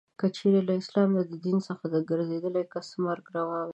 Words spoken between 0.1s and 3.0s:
که چیري له اسلام د دین څخه د ګرځېدلې کس